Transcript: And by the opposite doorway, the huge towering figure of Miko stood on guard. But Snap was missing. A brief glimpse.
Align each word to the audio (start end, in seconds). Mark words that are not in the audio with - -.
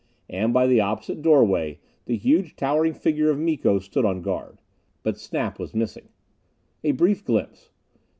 And 0.31 0.51
by 0.51 0.65
the 0.65 0.81
opposite 0.81 1.21
doorway, 1.21 1.77
the 2.05 2.17
huge 2.17 2.55
towering 2.55 2.95
figure 2.95 3.29
of 3.29 3.37
Miko 3.37 3.77
stood 3.77 4.03
on 4.03 4.23
guard. 4.23 4.57
But 5.03 5.19
Snap 5.19 5.59
was 5.59 5.75
missing. 5.75 6.09
A 6.83 6.93
brief 6.93 7.23
glimpse. 7.23 7.69